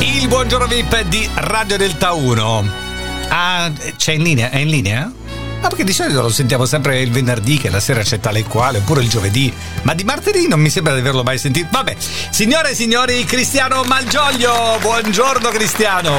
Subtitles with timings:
[0.00, 2.64] Il buongiorno VIP di Radio Delta 1.
[3.28, 4.50] Ah, c'è in linea?
[4.50, 5.10] È in linea?
[5.60, 8.44] Ah, perché di solito lo sentiamo sempre il venerdì, che la sera c'è tale e
[8.44, 11.68] quale, oppure il giovedì, ma di martedì non mi sembra di averlo mai sentito.
[11.70, 11.96] Vabbè,
[12.30, 16.12] signore e signori, Cristiano Malgioglio, buongiorno Cristiano.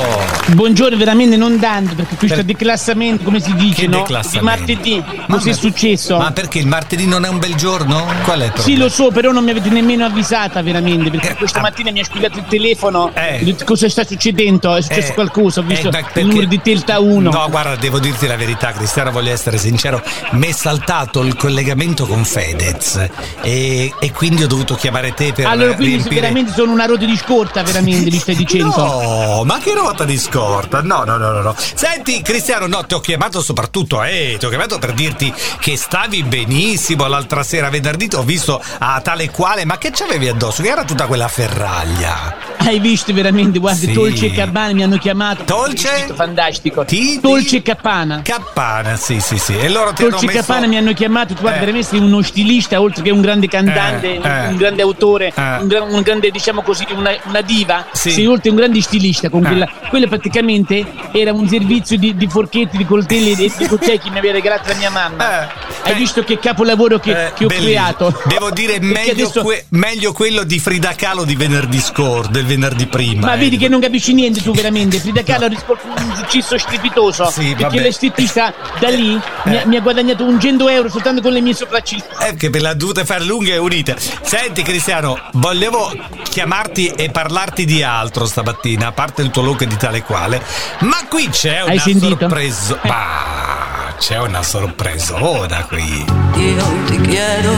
[0.47, 2.45] Buongiorno, veramente non tanto, perché questo per...
[2.45, 4.05] declassamento, come si dice, che no?
[4.31, 6.17] Di martedì, cos'è successo?
[6.17, 8.05] Ma perché il martedì non è un bel giorno?
[8.23, 8.61] Qual è il problema?
[8.61, 11.91] Sì, lo so, però non mi avete nemmeno avvisata, veramente, perché eh, questa ah, mattina
[11.91, 13.39] mi ha squillato il telefono, eh.
[13.43, 14.75] detto, cosa sta succedendo?
[14.75, 17.29] È successo eh, qualcosa, ho visto eh, il numero di Delta 1.
[17.29, 22.05] No, guarda, devo dirti la verità, Cristiano, voglio essere sincero, mi è saltato il collegamento
[22.05, 23.09] con Fedez
[23.41, 26.21] e, e quindi ho dovuto chiamare te per Allora, quindi riempire...
[26.21, 28.75] veramente sono una ruota di scorta, veramente, mi stai dicendo?
[28.75, 30.81] No, ma che ruota di scorta?
[30.81, 31.55] No, no, no, no, no.
[31.57, 36.23] Senti, Cristiano, no, ti ho chiamato soprattutto, eh, ti ho chiamato per dirti che stavi
[36.23, 40.61] benissimo l'altra sera venerdì, ho visto a tale quale, ma che c'avevi addosso?
[40.61, 42.46] Che era tutta quella ferraglia.
[42.67, 43.93] Hai visto veramente, guarda, sì.
[43.93, 45.45] Dolce e Campana mi hanno chiamato.
[45.45, 46.11] Dolce?
[46.13, 46.83] Fantastico.
[46.83, 48.21] Ti, Dolce e Campana.
[48.23, 49.57] Campana, sì, sì, sì.
[49.57, 50.67] E loro ti Dolce hanno messo...
[50.67, 51.61] Mi hanno chiamato, tu guarda, eh.
[51.61, 54.47] veramente sei uno stilista, oltre che un grande cantante, eh, eh.
[54.47, 55.41] un grande autore, eh.
[55.61, 57.85] un, gran, un, grande, diciamo così, una, una diva.
[57.93, 58.11] Sì.
[58.11, 59.47] Sei oltre un grande stilista con eh.
[59.47, 59.69] quella.
[59.87, 64.17] Quella praticamente era un servizio di, di forchetti, di coltelli e di cucchiai che mi
[64.17, 65.47] aveva regalato la mia mamma.
[65.87, 65.91] Eh.
[65.91, 67.65] Hai visto che capolavoro che, che ho bellissimo.
[67.65, 68.21] creato?
[68.25, 69.41] Devo dire meglio, adesso...
[69.41, 73.27] que- meglio, quello di Frida Kahlo di venerdì scorso, del venerdì prima.
[73.27, 74.99] Ma vedi che non capisci niente tu veramente.
[74.99, 77.29] Frida Kahlo ha risposto un successo strepitoso.
[77.31, 79.49] Sì, perché l'estetista da lì eh.
[79.49, 82.27] mi, ha, mi, ha, guadagnato un 100 euro soltanto con le mie sopracciglia.
[82.27, 83.95] Eh, che per la dovute fare lunghe e unite.
[84.21, 85.91] Senti Cristiano, volevo
[86.29, 90.41] chiamarti e parlarti di altro stamattina, a parte il tuo look di tale quale.
[90.79, 92.79] Ma qui c'è una sorpresa.
[92.81, 92.87] Eh.
[92.87, 93.56] Bah,
[93.99, 96.05] c'è una sorpresona qui.
[96.35, 97.55] Io ti chiedo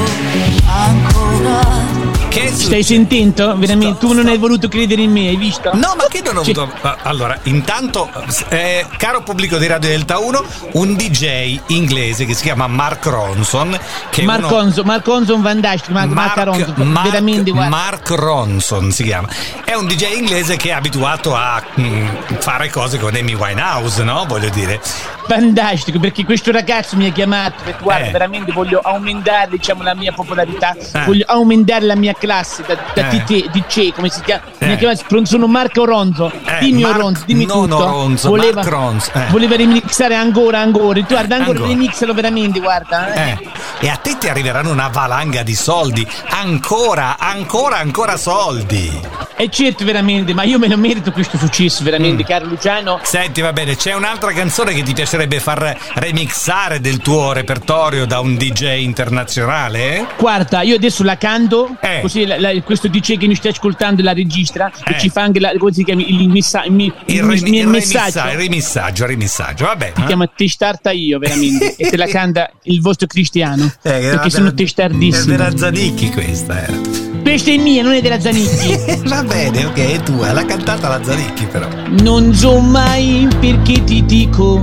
[0.65, 3.55] ancora che Stai sentendo?
[3.57, 5.71] Veramente, tu non hai voluto credere in me, hai visto?
[5.73, 6.71] No, ma che non ho avuto.
[7.03, 8.09] Allora, intanto,
[8.49, 13.77] eh, caro pubblico di Radio Delta 1, un DJ inglese che si chiama Mark Ronson.
[14.11, 14.49] Che Mark, uno...
[14.49, 17.75] Ronson, Mark Ronson Van Dyke, Mark, Mark, Ronson, Mark, veramente guarda.
[17.75, 19.27] Mark Ronson si chiama.
[19.65, 22.07] È un DJ inglese che è abituato a mh, mm,
[22.39, 24.25] fare cose con Amy Winehouse, no?
[24.27, 24.79] Voglio dire.
[25.29, 28.11] Fantastico, perché questo ragazzo mi ha chiamato perché guarda, eh.
[28.11, 31.05] veramente voglio aumentare diciamo, la mia popolarità, eh.
[31.05, 33.23] voglio aumentare la mia classe da, da eh.
[33.51, 34.41] DJ, come si chiama?
[34.57, 34.65] Eh.
[34.65, 36.57] Mi ha chiamato, sono Marco Ronzo, eh.
[36.61, 37.77] dimmi Mar- Ronzo, dimmi no, tutto.
[37.77, 39.25] No, Ronzo, voleva, Ronzo, eh.
[39.29, 41.73] voleva remixare ancora, ancora, tu guarda, ancora, ancora.
[41.73, 43.13] remixalo veramente, guarda.
[43.13, 43.47] Eh.
[43.81, 49.28] E a te ti arriveranno una valanga di soldi, ancora, ancora, ancora soldi.
[49.41, 52.25] E certo, veramente, ma io me lo merito questo successo, veramente, mm.
[52.25, 52.99] caro Luciano.
[53.03, 58.19] Senti, va bene, c'è un'altra canzone che ti piacerebbe far remixare del tuo repertorio da
[58.19, 60.07] un DJ internazionale?
[60.17, 62.01] Guarda, io adesso la canto, eh.
[62.01, 64.95] così la, la, questo DJ che mi sta ascoltando la registra eh.
[64.95, 67.67] e ci fa anche la, come si chiama, il, messa, il, il, il, remi, il
[67.67, 68.19] messaggio.
[68.19, 69.93] Il remissaggio, il remissaggio, va bene.
[69.95, 70.05] Si eh?
[70.05, 75.33] chiama Testarta io, veramente, e te la canta il vostro cristiano, eh, perché sono testardissimo.
[75.33, 77.08] È della Zanicchi questa era.
[77.29, 79.05] Questa è mia, non è della Zanicchi.
[79.07, 81.67] Va bene, ok, è tua, l'ha cantata la Zanicchi però.
[82.01, 84.59] Non so mai perché ti dico,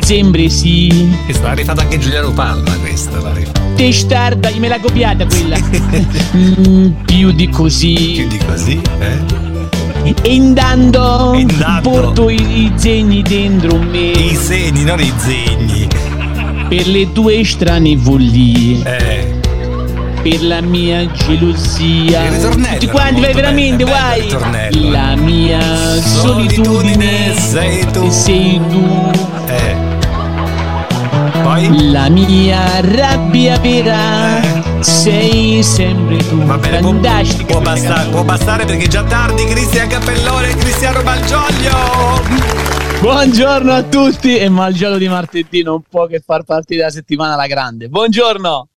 [0.00, 1.08] sembri sì.
[1.26, 3.32] Che sta rifatta anche Giuliano Palma questa, la
[3.76, 5.56] Testarda, me l'ha copiata quella.
[6.36, 8.12] mm, più di così.
[8.14, 10.14] Più di così, eh?
[10.20, 14.10] E andando, andando, porto i, i segni dentro me.
[14.10, 15.88] I segni, non i zegni.
[16.68, 18.82] Per le tue strane follie.
[18.84, 19.39] Eh
[20.22, 22.22] per la mia gelosia.
[22.38, 24.28] Tutti quanti, vai veramente, vai.
[24.90, 25.60] La mia
[26.00, 28.08] solitudine, sei tu.
[28.10, 29.10] Sei tu.
[29.46, 29.76] Eh.
[31.42, 31.90] Poi?
[31.90, 34.42] La mia rabbia vera.
[34.42, 34.82] Eh.
[34.82, 36.42] Sei sempre tu.
[36.44, 36.80] Va bene.
[36.80, 36.92] Può,
[37.46, 39.44] può, bastare, può bastare perché è già tardi.
[39.46, 42.58] Cristian Cappellone e Cristiano Malgioglio.
[43.00, 47.46] Buongiorno a tutti e Malgioglio di martedì non può che far partire la settimana alla
[47.46, 47.88] grande.
[47.88, 48.68] Buongiorno.